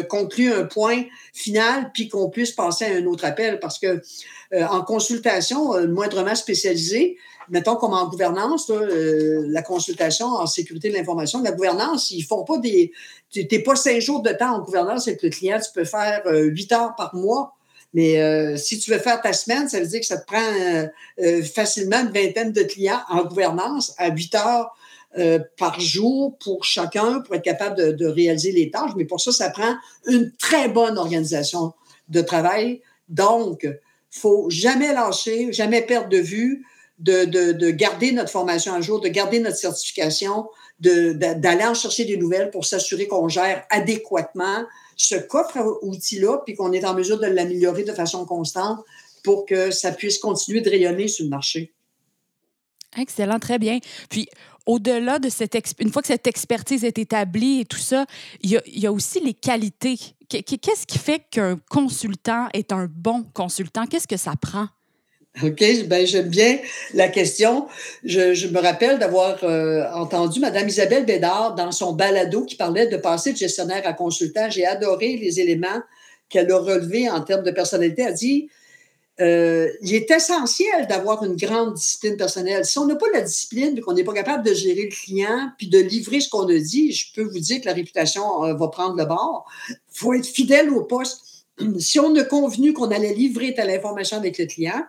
conclu 0.09 0.51
un 0.51 0.65
point 0.65 1.03
final 1.35 1.91
puis 1.93 2.09
qu'on 2.09 2.31
puisse 2.31 2.53
passer 2.53 2.87
à 2.87 2.95
un 2.95 3.05
autre 3.05 3.27
appel 3.27 3.61
parce 3.61 3.79
que 3.79 4.01
euh, 4.55 4.65
en 4.71 4.81
consultation 4.81 5.75
euh, 5.75 5.87
moindrement 5.87 6.35
spécialisée, 6.35 7.19
mettons 7.51 7.77
comme 7.77 7.93
en 7.93 8.09
gouvernance, 8.09 8.71
euh, 8.71 9.45
la 9.49 9.61
consultation 9.61 10.27
en 10.27 10.47
sécurité 10.47 10.89
de 10.89 10.95
l'information, 10.95 11.43
la 11.43 11.53
gouvernance, 11.53 12.11
ils 12.13 12.23
font 12.23 12.45
pas 12.45 12.57
des. 12.57 12.93
Tu 13.31 13.47
n'es 13.51 13.59
pas 13.59 13.77
cinq 13.77 14.01
jours 14.01 14.23
de 14.23 14.31
temps 14.31 14.55
en 14.55 14.61
gouvernance 14.61 15.07
avec 15.07 15.23
le 15.23 15.29
client, 15.29 15.59
tu 15.63 15.71
peux 15.75 15.85
faire 15.85 16.23
euh, 16.25 16.45
huit 16.45 16.73
heures 16.73 16.95
par 16.97 17.15
mois. 17.15 17.53
Mais 17.93 18.23
euh, 18.23 18.57
si 18.57 18.79
tu 18.79 18.91
veux 18.91 18.99
faire 18.99 19.21
ta 19.21 19.35
semaine, 19.35 19.69
ça 19.69 19.81
veut 19.81 19.87
dire 19.87 20.01
que 20.01 20.07
ça 20.07 20.17
te 20.17 20.27
prend 20.27 20.89
facilement 21.55 22.01
une 22.01 22.11
vingtaine 22.11 22.53
de 22.53 22.63
clients 22.63 23.01
en 23.11 23.25
gouvernance 23.25 23.95
à 23.99 24.09
huit 24.09 24.35
heures 24.35 24.75
par 25.57 25.81
jour 25.81 26.37
pour 26.39 26.65
chacun 26.65 27.21
pour 27.21 27.35
être 27.35 27.45
capable 27.45 27.97
de, 27.97 28.07
réaliser 28.07 28.53
les 28.53 28.71
tâches. 28.71 28.93
Mais 28.97 29.05
pour 29.05 29.21
ça, 29.21 29.33
ça 29.33 29.51
prend 29.51 29.77
une 30.07 30.33
très 30.39 30.69
bonne 30.69 30.99
organisation 30.99 31.73
de 32.09 32.21
travail. 32.21 32.83
Donc, 33.09 33.67
faut 34.11 34.49
jamais 34.51 34.93
lâcher, 34.93 35.53
jamais 35.53 35.83
perdre 35.83 36.09
de 36.09 36.19
vue 36.19 36.65
de, 36.99 37.71
garder 37.71 38.13
notre 38.13 38.31
formation 38.31 38.75
à 38.75 38.81
jour, 38.81 39.01
de 39.01 39.09
garder 39.09 39.41
notre 39.41 39.57
certification, 39.57 40.49
d'aller 40.81 41.65
en 41.65 41.75
chercher 41.75 42.05
des 42.05 42.17
nouvelles 42.17 42.51
pour 42.51 42.65
s'assurer 42.65 43.07
qu'on 43.07 43.29
gère 43.29 43.65
adéquatement 43.71 44.65
ce 44.97 45.17
coffre 45.17 45.59
à 45.59 45.85
outils-là, 45.85 46.43
puis 46.45 46.55
qu'on 46.55 46.73
est 46.73 46.85
en 46.85 46.95
mesure 46.95 47.19
de 47.19 47.27
l'améliorer 47.27 47.85
de 47.85 47.93
façon 47.93 48.25
constante 48.25 48.83
pour 49.23 49.45
que 49.45 49.71
ça 49.71 49.93
puisse 49.93 50.19
continuer 50.19 50.61
de 50.61 50.71
rayonner 50.71 51.09
sur 51.09 51.25
le 51.25 51.31
marché. 51.31 51.73
Excellent, 52.99 53.39
très 53.39 53.59
bien. 53.59 53.79
Puis, 54.09 54.29
au-delà 54.67 55.19
de 55.19 55.29
cette 55.29 55.57
une 55.79 55.93
fois 55.93 56.03
que 56.03 56.09
cette 56.09 56.27
expertise 56.27 56.85
est 56.85 56.99
établie 56.99 57.61
et 57.61 57.65
tout 57.65 57.79
ça, 57.79 58.05
il 58.43 58.61
y 58.67 58.87
a, 58.87 58.93
aussi 58.93 59.21
les 59.21 59.35
qualités. 59.35 59.97
Qu'est-ce 60.29 60.87
qui 60.87 60.99
fait 60.99 61.23
qu'un 61.31 61.59
consultant 61.71 62.49
est 62.53 62.73
un 62.73 62.89
bon 62.91 63.25
consultant? 63.33 63.87
Qu'est-ce 63.87 64.09
que 64.09 64.17
ça 64.17 64.33
prend? 64.41 64.69
OK, 65.43 65.63
ben 65.87 66.07
j'aime 66.07 66.29
bien 66.29 66.59
la 66.95 67.09
question. 67.09 67.67
Je, 68.03 68.49
me 68.49 68.59
rappelle 68.59 68.99
d'avoir 68.99 69.37
euh, 69.45 69.85
entendu 69.93 70.41
Mme 70.41 70.69
Isabelle 70.69 71.05
Bédard 71.05 71.55
dans 71.55 71.73
son 71.73 71.93
balado 71.93 72.45
qui 72.45 72.57
parlait 72.57 72.87
de 72.87 72.97
passer 72.97 73.33
de 73.33 73.37
gestionnaire 73.37 73.83
à 73.85 73.93
consultant. 73.93 74.49
J'ai 74.49 74.67
adoré 74.67 75.17
les 75.17 75.39
éléments 75.39 75.83
qu'elle 76.31 76.51
a 76.51 76.59
relevés 76.59 77.11
en 77.11 77.21
termes 77.21 77.45
de 77.45 77.51
personnalité. 77.51 78.03
Elle 78.03 78.15
dit 78.15 78.49
euh, 79.19 79.71
il 79.81 79.95
est 79.95 80.11
essentiel 80.11 80.87
d'avoir 80.89 81.25
une 81.25 81.37
grande 81.37 81.75
discipline 81.75 82.17
personnelle. 82.17 82.67
Si 82.67 82.79
on 82.79 82.87
n'a 82.87 82.97
pas 82.97 83.07
la 83.15 83.23
discipline, 83.23 83.81
qu'on 83.81 83.95
n'est 83.95 84.05
pas 84.05 84.13
capable 84.13 84.45
de 84.45 84.53
gérer 84.53 84.85
le 84.85 84.91
client, 84.91 85.51
puis 85.57 85.69
de 85.69 85.79
livrer 85.79 86.21
ce 86.21 86.29
qu'on 86.29 86.47
a 86.49 86.59
dit, 86.59 86.93
je 86.93 87.13
peux 87.15 87.23
vous 87.23 87.39
dire 87.39 87.61
que 87.61 87.67
la 87.67 87.73
réputation 87.73 88.45
euh, 88.45 88.55
va 88.55 88.69
prendre 88.69 88.97
le 88.97 89.07
bord. 89.07 89.47
Il 89.71 89.77
faut 89.89 90.13
être 90.13 90.27
fidèle 90.27 90.71
au 90.71 90.83
poste. 90.85 91.23
Si 91.79 91.99
on 91.99 92.15
a 92.17 92.25
convenu 92.25 92.75
qu'on 92.75 92.91
allait 92.91 93.15
livrer 93.15 93.55
telle 93.55 93.71
information 93.71 94.19
avec 94.19 94.37
le 94.37 94.45
client, 94.45 94.85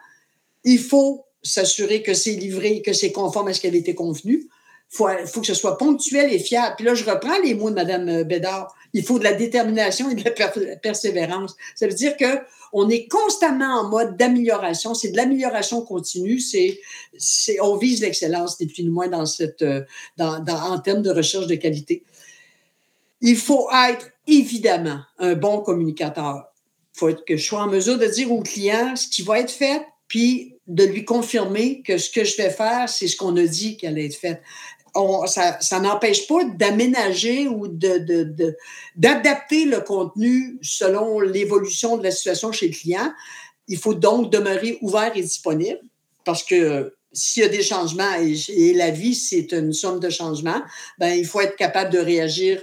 il 0.65 0.79
faut 0.79 1.23
s'assurer 1.41 2.03
que 2.03 2.13
c'est 2.13 2.33
livré, 2.33 2.81
que 2.81 2.91
c'est 2.91 3.13
conforme 3.13 3.47
à 3.47 3.53
ce 3.53 3.61
qui 3.61 3.67
avait 3.67 3.77
été 3.77 3.95
convenu. 3.95 4.49
Il 4.93 5.27
faut, 5.27 5.41
que 5.41 5.47
ce 5.47 5.53
soit 5.53 5.77
ponctuel 5.77 6.31
et 6.31 6.39
fiable. 6.39 6.75
Puis 6.77 6.85
là, 6.85 6.95
je 6.95 7.03
reprends 7.03 7.37
les 7.43 7.53
mots 7.53 7.69
de 7.69 7.75
Mme 7.75 8.23
Bédard. 8.23 8.73
Il 8.93 9.03
faut 9.03 9.19
de 9.19 9.23
la 9.23 9.33
détermination 9.33 10.09
et 10.09 10.15
de 10.15 10.23
la 10.23 10.75
persévérance. 10.77 11.55
Ça 11.75 11.87
veut 11.87 11.93
dire 11.93 12.15
que 12.15 12.39
on 12.73 12.89
est 12.89 13.07
constamment 13.07 13.81
en 13.81 13.89
mode 13.89 14.17
d'amélioration. 14.17 14.93
C'est 14.93 15.09
de 15.09 15.17
l'amélioration 15.17 15.81
continue. 15.81 16.41
On 17.61 17.77
vise 17.77 18.01
l'excellence, 18.01 18.59
ni 18.59 18.67
plus 18.67 18.83
ni 18.83 18.89
moins, 18.89 19.07
dans 19.07 19.25
cette, 19.25 19.63
dans, 20.17 20.43
en 20.45 20.79
termes 20.79 21.01
de 21.01 21.11
recherche 21.11 21.47
de 21.47 21.55
qualité. 21.55 22.03
Il 23.21 23.37
faut 23.37 23.67
être 23.89 24.09
évidemment 24.27 24.99
un 25.19 25.35
bon 25.35 25.61
communicateur. 25.61 26.45
Il 26.95 26.99
faut 26.99 27.09
être 27.09 27.25
que 27.25 27.37
je 27.37 27.45
sois 27.45 27.61
en 27.61 27.67
mesure 27.67 27.97
de 27.97 28.05
dire 28.05 28.31
au 28.31 28.41
client 28.41 28.95
ce 28.95 29.07
qui 29.07 29.21
va 29.21 29.39
être 29.39 29.51
fait, 29.51 29.85
puis 30.07 30.55
de 30.67 30.83
lui 30.83 31.05
confirmer 31.05 31.81
que 31.81 31.97
ce 31.97 32.09
que 32.09 32.23
je 32.23 32.35
vais 32.37 32.49
faire, 32.49 32.89
c'est 32.89 33.07
ce 33.07 33.15
qu'on 33.15 33.35
a 33.37 33.45
dit 33.45 33.77
qu'elle 33.77 33.93
allait 33.93 34.07
être 34.07 34.15
fait. 34.15 34.41
Ça, 35.27 35.79
n'empêche 35.79 36.27
pas 36.27 36.43
d'aménager 36.43 37.47
ou 37.47 37.67
d'adapter 38.95 39.65
le 39.65 39.81
contenu 39.81 40.57
selon 40.61 41.19
l'évolution 41.19 41.97
de 41.97 42.03
la 42.03 42.11
situation 42.11 42.51
chez 42.51 42.67
le 42.67 42.73
client. 42.73 43.11
Il 43.67 43.77
faut 43.77 43.93
donc 43.93 44.31
demeurer 44.31 44.77
ouvert 44.81 45.11
et 45.15 45.21
disponible 45.21 45.79
parce 46.23 46.43
que 46.43 46.93
s'il 47.13 47.43
y 47.43 47.45
a 47.45 47.49
des 47.49 47.63
changements 47.63 48.13
et, 48.49 48.73
la 48.73 48.91
vie, 48.91 49.15
c'est 49.15 49.51
une 49.51 49.73
somme 49.73 49.99
de 49.99 50.09
changements, 50.09 50.61
ben, 50.99 51.17
il 51.17 51.25
faut 51.25 51.41
être 51.41 51.55
capable 51.55 51.91
de 51.91 51.99
réagir 51.99 52.61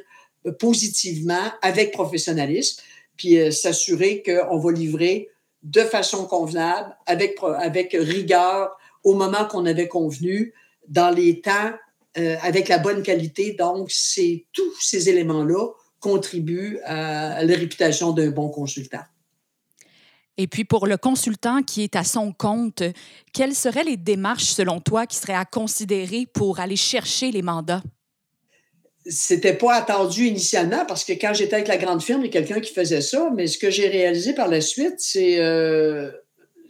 positivement 0.59 1.53
avec 1.62 1.93
professionnalisme, 1.93 2.83
puis 3.17 3.53
s'assurer 3.53 4.23
qu'on 4.23 4.59
va 4.59 4.73
livrer 4.73 5.31
de 5.62 5.81
façon 5.81 6.26
convenable, 6.26 6.95
avec, 7.07 7.38
avec 7.59 7.97
rigueur, 7.99 8.76
au 9.03 9.14
moment 9.14 9.47
qu'on 9.47 9.67
avait 9.67 9.88
convenu, 9.88 10.53
dans 10.88 11.11
les 11.11 11.41
temps, 11.41 11.73
avec 12.16 12.68
la 12.68 12.78
bonne 12.78 13.02
qualité. 13.02 13.54
Donc, 13.59 13.90
c'est 13.90 14.47
tous 14.52 14.75
ces 14.80 15.09
éléments-là 15.09 15.68
contribuent 16.00 16.78
à 16.85 17.44
la 17.44 17.56
réputation 17.56 18.12
d'un 18.12 18.30
bon 18.30 18.49
consultant. 18.50 19.02
Et 20.37 20.47
puis 20.47 20.64
pour 20.64 20.87
le 20.87 20.97
consultant 20.97 21.62
qui 21.62 21.83
est 21.83 21.97
à 21.97 22.04
son 22.04 22.33
compte, 22.33 22.83
quelles 23.33 23.54
seraient 23.54 23.85
les 23.85 23.97
démarches 23.97 24.52
selon 24.52 24.80
toi 24.80 25.06
qui 25.06 25.16
seraient 25.16 25.35
à 25.35 25.44
considérer 25.44 26.26
pour 26.33 26.59
aller 26.59 26.76
chercher 26.76 27.30
les 27.30 27.42
mandats? 27.42 27.83
C'était 29.06 29.54
pas 29.54 29.75
attendu 29.75 30.26
initialement 30.26 30.87
parce 30.87 31.04
que 31.04 31.12
quand 31.12 31.35
j'étais 31.35 31.54
avec 31.54 31.68
la 31.68 31.76
grande 31.76 32.02
firme, 32.02 32.23
il 32.23 32.26
y 32.26 32.28
a 32.28 32.33
quelqu'un 32.33 32.61
qui 32.61 32.73
faisait 32.73 33.02
ça, 33.02 33.30
mais 33.35 33.47
ce 33.47 33.59
que 33.59 33.71
j'ai 33.71 33.87
réalisé 33.87 34.33
par 34.35 34.49
la 34.49 34.62
suite, 34.62 34.94
c'est 34.99 35.38
euh, 35.38 36.11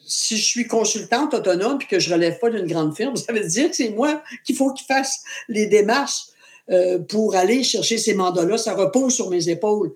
si 0.07 0.37
je 0.37 0.45
suis 0.45 0.67
consultante 0.67 1.35
autonome 1.35 1.79
et 1.81 1.87
que 1.87 1.99
je 1.99 2.13
relève 2.13 2.39
pas 2.39 2.51
d'une 2.51 2.67
grande 2.67 2.97
firme, 2.97 3.17
ça 3.17 3.33
veut 3.33 3.47
dire 3.47 3.71
que 3.71 3.77
c'est 3.77 3.91
moi 3.91 4.23
qu'il 4.45 4.57
faut 4.57 4.73
qu'il 4.73 4.87
fasse 4.87 5.23
les 5.49 5.67
démarches 5.67 6.27
euh, 6.71 6.99
pour 6.99 7.37
aller 7.37 7.63
chercher 7.63 7.99
ces 7.99 8.15
mandats-là. 8.15 8.57
Ça 8.59 8.75
repose 8.75 9.15
sur 9.15 9.31
mes 9.31 9.49
épaules. 9.49 9.93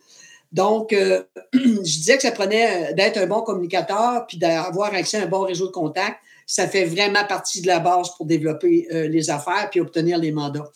Donc, 0.52 0.92
euh, 0.92 1.22
je 1.52 1.58
disais 1.80 2.16
que 2.16 2.22
ça 2.22 2.32
prenait 2.32 2.90
euh, 2.90 2.94
d'être 2.94 3.18
un 3.18 3.26
bon 3.26 3.42
communicateur 3.42 4.26
puis 4.26 4.38
d'avoir 4.38 4.94
accès 4.94 5.18
à 5.18 5.22
un 5.22 5.26
bon 5.26 5.42
réseau 5.42 5.66
de 5.66 5.72
contacts. 5.72 6.18
Ça 6.46 6.66
fait 6.66 6.84
vraiment 6.84 7.24
partie 7.26 7.60
de 7.60 7.66
la 7.66 7.78
base 7.78 8.08
pour 8.16 8.24
développer 8.24 8.88
les 8.90 9.28
affaires 9.28 9.68
puis 9.70 9.80
obtenir 9.80 10.16
les 10.16 10.32
mandats. 10.32 10.72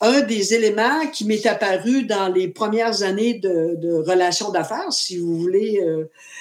Un 0.00 0.20
des 0.22 0.52
éléments 0.52 1.06
qui 1.12 1.24
m'est 1.24 1.46
apparu 1.46 2.04
dans 2.04 2.28
les 2.32 2.48
premières 2.48 3.02
années 3.02 3.34
de, 3.34 4.02
relations 4.06 4.50
d'affaires, 4.50 4.92
si 4.92 5.16
vous 5.16 5.38
voulez, 5.38 5.80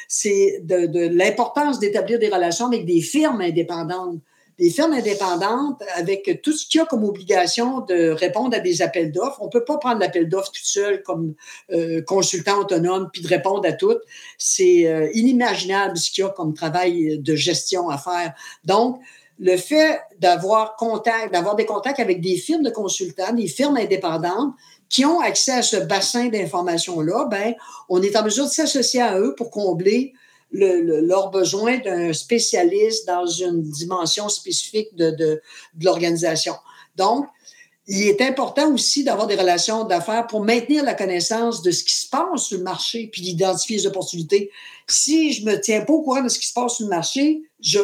c'est 0.10 0.60
de, 0.64 1.08
l'importance 1.08 1.80
d'établir 1.80 2.20
des 2.20 2.30
relations 2.30 2.68
avec 2.68 2.86
des 2.86 3.02
firmes 3.02 3.40
indépendantes 3.42 4.20
les 4.58 4.70
firmes 4.70 4.94
indépendantes, 4.94 5.82
avec 5.96 6.40
tout 6.42 6.54
ce 6.54 6.66
qu'il 6.66 6.80
y 6.80 6.82
a 6.82 6.86
comme 6.86 7.04
obligation 7.04 7.82
de 7.82 8.10
répondre 8.10 8.56
à 8.56 8.60
des 8.60 8.82
appels 8.82 9.12
d'offres, 9.12 9.38
on 9.42 9.46
ne 9.46 9.50
peut 9.50 9.66
pas 9.66 9.78
prendre 9.78 10.00
l'appel 10.00 10.30
d'offres 10.30 10.52
tout 10.52 10.64
seul 10.64 11.04
comme 11.04 11.36
euh, 11.74 12.02
consultant 12.02 12.60
autonome 12.60 13.10
puis 13.12 13.22
de 13.22 13.28
répondre 13.28 13.68
à 13.68 13.74
toutes. 13.74 14.02
C'est 14.38 14.88
euh, 14.88 15.10
inimaginable 15.14 15.98
ce 15.98 16.10
qu'il 16.10 16.24
y 16.24 16.28
a 16.28 16.30
comme 16.30 16.54
travail 16.54 17.20
de 17.20 17.36
gestion 17.36 17.90
à 17.90 17.98
faire. 17.98 18.34
Donc, 18.64 19.02
le 19.40 19.58
fait 19.58 20.00
d'avoir 20.20 20.76
des 21.58 21.66
contacts 21.66 22.00
avec 22.00 22.22
des 22.22 22.38
firmes 22.38 22.64
de 22.64 22.70
consultants, 22.70 23.34
des 23.34 23.48
firmes 23.48 23.78
indépendantes 23.78 24.54
qui 24.90 25.06
ont 25.06 25.20
accès 25.20 25.52
à 25.52 25.62
ce 25.62 25.78
bassin 25.78 26.28
d'informations-là, 26.28 27.28
ben, 27.30 27.54
on 27.90 28.02
est 28.02 28.16
en 28.16 28.24
mesure 28.24 28.46
de 28.46 28.52
s'associer 28.52 29.02
à 29.02 29.20
eux 29.20 29.36
pour 29.36 29.50
combler 29.50 30.14
le, 30.52 31.02
leur 31.02 31.32
besoin 31.32 31.80
d'un 31.80 32.14
spécialiste 32.14 33.08
dans 33.08 33.26
une 33.26 33.62
dimension 33.62 34.30
spécifique 34.30 34.96
de, 34.96 35.42
l'organisation. 35.82 36.56
Donc, 36.96 37.26
il 37.88 38.08
est 38.08 38.22
important 38.22 38.74
aussi 38.74 39.04
d'avoir 39.04 39.28
des 39.28 39.36
relations 39.36 39.84
d'affaires 39.84 40.26
pour 40.26 40.44
maintenir 40.44 40.84
la 40.84 40.96
connaissance 40.96 41.62
de 41.62 41.70
ce 41.70 41.84
qui 41.84 41.96
se 41.96 42.10
passe 42.10 42.46
sur 42.46 42.58
le 42.58 42.64
marché 42.64 43.10
puis 43.12 43.22
d'identifier 43.22 43.78
les 43.78 43.88
opportunités. 43.88 44.50
Si 44.88 45.34
je 45.34 45.46
me 45.46 45.60
tiens 45.60 45.82
pas 45.82 45.94
au 45.94 46.02
courant 46.02 46.24
de 46.24 46.30
ce 46.30 46.40
qui 46.40 46.48
se 46.48 46.54
passe 46.54 46.76
sur 46.76 46.86
le 46.86 46.90
marché, 46.90 47.44
je, 47.66 47.80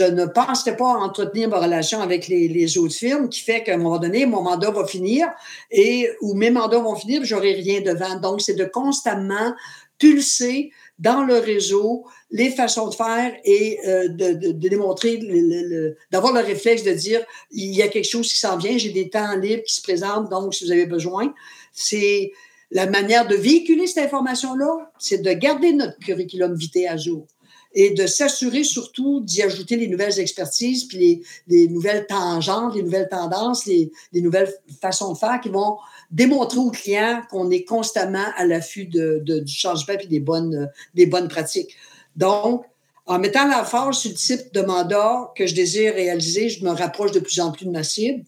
ne 0.00 0.24
penserai 0.24 0.76
pas 0.76 0.92
à 0.92 0.96
entretenir 0.96 1.48
ma 1.50 1.60
relation 1.60 2.00
avec 2.00 2.28
les, 2.28 2.78
autres 2.78 2.94
firmes 2.94 3.28
qui 3.28 3.40
fait 3.40 3.62
qu'à 3.62 3.74
un 3.74 3.76
moment 3.76 3.98
donné, 3.98 4.24
mon 4.24 4.42
mandat 4.42 4.70
va 4.70 4.86
finir 4.86 5.28
et 5.70 6.08
ou 6.22 6.34
mes 6.34 6.50
mandats 6.50 6.78
vont 6.78 6.96
finir, 6.96 7.22
j'aurai 7.22 7.52
rien 7.52 7.82
devant. 7.82 8.18
Donc, 8.18 8.40
c'est 8.40 8.54
de 8.54 8.64
constamment 8.64 9.54
pulser 9.98 10.70
dans 10.98 11.24
le 11.24 11.34
réseau 11.34 12.06
les 12.30 12.50
façons 12.50 12.88
de 12.88 12.94
faire 12.94 13.34
et 13.44 13.78
euh, 13.86 14.08
de, 14.08 14.32
de, 14.32 14.52
de, 14.52 14.68
démontrer, 14.68 15.20
d'avoir 16.10 16.32
le 16.32 16.40
réflexe 16.40 16.82
de 16.82 16.92
dire 16.92 17.20
il 17.50 17.74
y 17.74 17.82
a 17.82 17.88
quelque 17.88 18.08
chose 18.08 18.32
qui 18.32 18.38
s'en 18.38 18.56
vient, 18.56 18.78
j'ai 18.78 18.90
des 18.90 19.10
temps 19.10 19.36
libres 19.36 19.62
qui 19.64 19.74
se 19.74 19.82
présentent, 19.82 20.30
donc 20.30 20.54
si 20.54 20.64
vous 20.64 20.72
avez 20.72 20.86
besoin, 20.86 21.34
c'est 21.72 22.32
la 22.70 22.86
manière 22.86 23.28
de 23.28 23.34
véhiculer 23.34 23.86
cette 23.86 24.06
information-là, 24.06 24.90
c'est 24.98 25.22
de 25.22 25.32
garder 25.32 25.72
notre 25.72 25.98
curriculum 25.98 26.54
vitae 26.54 26.88
à 26.88 26.96
jour 26.96 27.26
et 27.74 27.90
de 27.90 28.06
s'assurer 28.06 28.64
surtout 28.64 29.20
d'y 29.20 29.42
ajouter 29.42 29.76
les 29.76 29.88
nouvelles 29.88 30.18
expertises, 30.20 30.84
puis 30.84 30.98
les, 30.98 31.22
les, 31.48 31.68
nouvelles 31.68 32.06
tangentes, 32.06 32.74
les 32.74 32.82
nouvelles 32.82 33.08
tendances, 33.10 33.66
les, 33.66 33.90
les, 34.12 34.20
nouvelles 34.20 34.52
façons 34.80 35.12
de 35.12 35.18
faire 35.18 35.40
qui 35.40 35.48
vont 35.48 35.78
démontrer 36.10 36.58
aux 36.58 36.70
clients 36.70 37.22
qu'on 37.30 37.50
est 37.50 37.64
constamment 37.64 38.26
à 38.36 38.44
l'affût 38.44 38.86
du 38.86 39.42
changement 39.46 39.94
et 39.98 40.06
des 40.06 40.20
bonnes, 40.20 40.70
des 40.94 41.06
bonnes 41.06 41.28
pratiques. 41.28 41.74
Donc, 42.16 42.64
en 43.06 43.18
mettant 43.18 43.50
force 43.64 44.00
sur 44.00 44.10
le 44.10 44.16
type 44.16 44.52
de 44.52 44.60
mandat 44.62 45.32
que 45.36 45.46
je 45.46 45.54
désire 45.54 45.94
réaliser, 45.94 46.48
je 46.48 46.64
me 46.64 46.70
rapproche 46.70 47.12
de 47.12 47.20
plus 47.20 47.40
en 47.40 47.50
plus 47.50 47.66
de 47.66 47.70
ma 47.70 47.82
cible. 47.82 48.24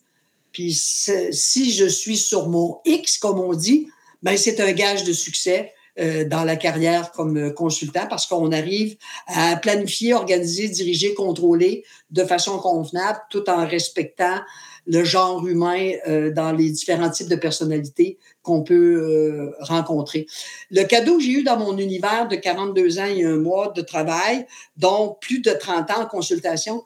Puis 0.52 0.72
si 0.72 1.72
je 1.72 1.86
suis 1.86 2.16
sur 2.16 2.48
mon 2.48 2.78
X, 2.84 3.18
comme 3.18 3.40
on 3.40 3.54
dit, 3.54 3.88
ben 4.22 4.36
c'est 4.36 4.60
un 4.60 4.72
gage 4.72 5.04
de 5.04 5.12
succès 5.12 5.72
euh, 6.00 6.24
dans 6.24 6.42
la 6.42 6.56
carrière 6.56 7.12
comme 7.12 7.36
euh, 7.36 7.50
consultant 7.50 8.08
parce 8.10 8.26
qu'on 8.26 8.50
arrive 8.50 8.96
à 9.28 9.54
planifier, 9.54 10.12
organiser, 10.12 10.68
diriger, 10.68 11.14
contrôler 11.14 11.84
de 12.10 12.24
façon 12.24 12.58
convenable 12.58 13.20
tout 13.30 13.48
en 13.48 13.64
respectant 13.64 14.40
le 14.88 15.04
genre 15.04 15.46
humain 15.46 15.92
euh, 16.08 16.32
dans 16.32 16.50
les 16.50 16.70
différents 16.70 17.10
types 17.10 17.28
de 17.28 17.36
personnalités 17.36 18.18
qu'on 18.42 18.64
peut 18.64 19.52
rencontrer. 19.60 20.26
Le 20.72 20.82
cadeau 20.82 21.18
que 21.18 21.22
j'ai 21.22 21.30
eu 21.30 21.42
dans 21.44 21.58
mon 21.58 21.78
univers 21.78 22.26
de 22.26 22.34
42 22.34 22.98
ans 22.98 23.06
et 23.06 23.24
un 23.24 23.36
mois 23.36 23.68
de 23.68 23.80
travail, 23.80 24.46
dont 24.76 25.16
plus 25.20 25.38
de 25.38 25.52
30 25.52 25.92
ans 25.92 26.02
en 26.02 26.06
consultation, 26.06 26.82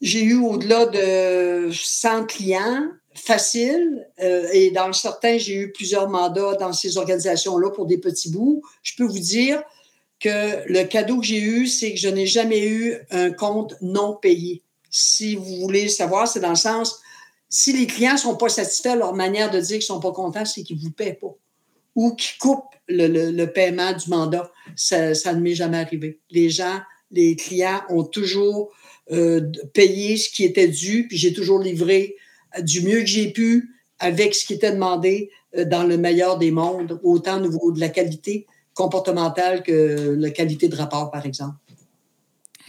j'ai 0.00 0.24
eu 0.24 0.36
au-delà 0.36 0.86
de 0.86 1.70
100 1.72 2.26
clients 2.26 2.88
facile. 3.14 4.06
Euh, 4.20 4.48
et 4.52 4.70
dans 4.70 4.92
certains, 4.92 5.38
j'ai 5.38 5.54
eu 5.54 5.72
plusieurs 5.72 6.08
mandats 6.08 6.54
dans 6.54 6.72
ces 6.72 6.96
organisations-là 6.96 7.70
pour 7.70 7.86
des 7.86 7.98
petits 7.98 8.30
bouts. 8.30 8.62
Je 8.82 8.94
peux 8.96 9.04
vous 9.04 9.18
dire 9.18 9.62
que 10.20 10.62
le 10.66 10.84
cadeau 10.84 11.20
que 11.20 11.26
j'ai 11.26 11.40
eu, 11.40 11.66
c'est 11.66 11.92
que 11.92 11.98
je 11.98 12.08
n'ai 12.08 12.26
jamais 12.26 12.66
eu 12.66 12.96
un 13.10 13.30
compte 13.30 13.74
non 13.80 14.16
payé. 14.16 14.62
Si 14.90 15.36
vous 15.36 15.56
voulez 15.56 15.88
savoir, 15.88 16.28
c'est 16.28 16.40
dans 16.40 16.50
le 16.50 16.54
sens, 16.54 17.00
si 17.48 17.72
les 17.72 17.86
clients 17.86 18.16
sont 18.16 18.36
pas 18.36 18.48
satisfaits, 18.48 18.96
leur 18.96 19.14
manière 19.14 19.50
de 19.50 19.60
dire 19.60 19.76
qu'ils 19.76 19.82
sont 19.82 20.00
pas 20.00 20.12
contents, 20.12 20.44
c'est 20.44 20.62
qu'ils 20.62 20.78
vous 20.78 20.90
paient 20.90 21.18
pas 21.20 21.34
ou 21.94 22.14
qu'ils 22.14 22.38
coupent 22.38 22.74
le, 22.88 23.30
le, 23.30 23.52
paiement 23.52 23.92
du 23.92 24.08
mandat. 24.10 24.50
Ça, 24.76 25.14
ça 25.14 25.32
ne 25.32 25.40
m'est 25.40 25.54
jamais 25.54 25.78
arrivé. 25.78 26.18
Les 26.30 26.50
gens, 26.50 26.80
les 27.10 27.36
clients 27.36 27.82
ont 27.88 28.02
toujours 28.02 28.72
euh, 29.12 29.40
payé 29.72 30.16
ce 30.16 30.28
qui 30.30 30.44
était 30.44 30.68
dû, 30.68 31.06
puis 31.06 31.16
j'ai 31.16 31.32
toujours 31.32 31.60
livré 31.60 32.16
du 32.62 32.82
mieux 32.82 33.00
que 33.00 33.06
j'ai 33.06 33.30
pu 33.30 33.70
avec 33.98 34.34
ce 34.34 34.44
qui 34.44 34.54
était 34.54 34.72
demandé 34.72 35.30
euh, 35.56 35.64
dans 35.64 35.84
le 35.84 35.96
meilleur 35.96 36.38
des 36.38 36.50
mondes, 36.50 37.00
autant 37.02 37.38
au 37.38 37.40
niveau 37.40 37.72
de 37.72 37.80
la 37.80 37.88
qualité 37.88 38.46
comportementale 38.74 39.62
que 39.62 40.16
la 40.18 40.30
qualité 40.30 40.68
de 40.68 40.76
rapport, 40.76 41.10
par 41.10 41.24
exemple. 41.26 41.54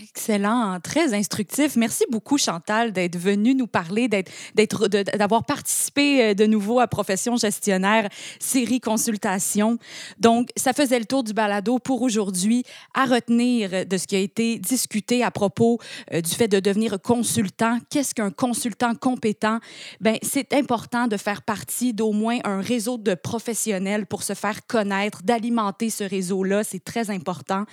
Excellent, 0.02 0.78
très 0.82 1.14
instructif. 1.14 1.78
Merci 1.78 2.04
beaucoup, 2.12 2.38
Chantal, 2.38 2.92
d'être 2.92 3.18
venue 3.18 3.56
nous 3.56 3.66
parler, 3.66 4.10
d'avoir 4.10 5.46
participé 5.46 6.22
euh, 6.22 6.34
de 6.34 6.46
nouveau 6.46 6.82
à 6.82 6.88
Profession 6.88 7.38
gestionnaire, 7.38 8.10
série 8.38 8.82
consultation. 8.82 9.78
Donc, 10.20 10.50
ça 10.58 10.74
faisait 10.74 11.00
le 11.00 11.06
tour 11.06 11.24
du 11.24 11.32
balado 11.32 11.80
pour 11.80 12.02
aujourd'hui. 12.02 12.66
À 12.94 13.06
retenir 13.06 13.86
de 13.86 13.98
ce 13.98 14.06
qui 14.06 14.18
a 14.18 14.20
été 14.20 14.60
discuté 14.60 15.24
à 15.24 15.32
propos 15.32 15.80
euh, 16.14 16.20
du 16.20 16.32
fait 16.32 16.50
de 16.50 16.60
devenir 16.60 17.02
consultant. 17.02 17.78
Qu'est-ce 17.90 18.14
qu'un 18.14 18.32
consultant 18.32 18.96
compétent? 18.96 19.60
Ben, 20.02 20.18
c'est 20.24 20.52
important 20.54 21.08
de 21.08 21.16
faire 21.16 21.42
partie 21.42 21.94
d'au 21.94 22.12
moins 22.12 22.40
un 22.44 22.60
réseau 22.60 22.98
de 22.98 23.14
professionnels 23.16 24.08
pour 24.08 24.24
se 24.24 24.34
faire 24.34 24.68
connaître, 24.68 25.24
d'alimenter 25.24 25.90
ce 25.90 26.04
réseau-là. 26.04 26.66
C'est 26.66 26.84
très 26.84 27.12
important. 27.12 27.64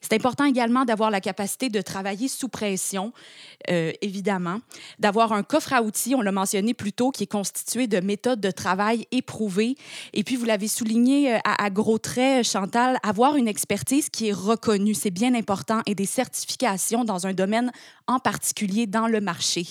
C'est 0.00 0.12
important 0.12 0.44
également 0.44 0.84
d'avoir 0.84 1.10
la 1.10 1.20
capacité 1.20 1.63
de 1.68 1.80
travailler 1.80 2.28
sous 2.28 2.48
pression, 2.48 3.12
euh, 3.70 3.92
évidemment, 4.02 4.60
d'avoir 4.98 5.32
un 5.32 5.42
coffre 5.42 5.72
à 5.72 5.82
outils, 5.82 6.14
on 6.14 6.20
l'a 6.20 6.32
mentionné 6.32 6.74
plus 6.74 6.92
tôt, 6.92 7.10
qui 7.10 7.24
est 7.24 7.30
constitué 7.30 7.86
de 7.86 8.00
méthodes 8.00 8.40
de 8.40 8.50
travail 8.50 9.06
éprouvées. 9.10 9.76
Et 10.12 10.24
puis, 10.24 10.36
vous 10.36 10.44
l'avez 10.44 10.68
souligné 10.68 11.34
euh, 11.34 11.38
à, 11.44 11.70
gros 11.70 11.98
traits, 11.98 12.46
Chantal, 12.46 12.98
avoir 13.02 13.36
une 13.36 13.48
expertise 13.48 14.08
qui 14.10 14.28
est 14.28 14.32
reconnue, 14.32 14.94
c'est 14.94 15.10
bien 15.10 15.34
important, 15.34 15.80
et 15.86 15.94
des 15.94 16.06
certifications 16.06 17.04
dans 17.04 17.26
un 17.26 17.32
domaine 17.32 17.72
en 18.06 18.18
particulier 18.18 18.86
dans 18.86 19.06
le 19.06 19.20
marché. 19.20 19.66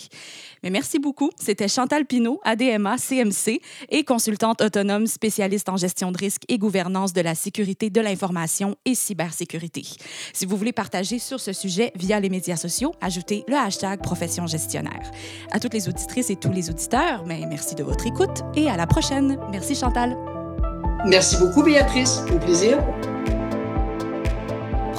Mais 0.64 0.70
merci 0.70 1.00
beaucoup. 1.00 1.30
C'était 1.40 1.68
Chantal 1.68 2.06
Pinault, 2.06 2.40
ADMA, 2.44 2.98
CMC 2.98 3.62
et 3.90 4.04
consultante 4.04 4.62
autonome 4.62 5.08
spécialiste 5.08 5.70
en 5.70 5.78
gestion 5.78 6.12
de 6.12 6.18
risque 6.18 6.44
et 6.48 6.58
gouvernance 6.58 7.14
de 7.14 7.22
la 7.22 7.36
sécurité 7.36 7.90
de 7.90 8.02
l'information 8.02 8.76
et 8.86 8.96
cybersécurité. 8.96 9.84
Si 10.32 10.46
vous 10.46 10.56
voulez 10.58 10.72
partager 10.72 11.20
sur 11.20 11.40
ce 11.40 11.54
sujet 11.54 11.92
via 11.96 12.20
les 12.20 12.30
médias 12.30 12.56
sociaux. 12.56 12.94
Ajoutez 13.02 13.44
le 13.48 13.56
hashtag 13.56 14.02
profession 14.02 14.48
gestionnaire. 14.48 15.12
À 15.52 15.60
toutes 15.60 15.74
les 15.74 15.88
auditrices 15.88 16.30
et 16.30 16.36
tous 16.36 16.52
les 16.52 16.70
auditeurs, 16.70 17.24
mais 17.26 17.46
merci 17.48 17.76
de 17.76 17.84
votre 17.84 18.06
écoute 18.08 18.42
et 18.56 18.70
à 18.70 18.78
la 18.78 18.88
prochaine. 18.88 19.38
Merci 19.52 19.76
Chantal. 19.76 20.18
Merci 21.06 21.38
beaucoup 21.38 21.64
Béatrice. 21.64 22.22
Au 22.34 22.40
plaisir. 22.40 22.78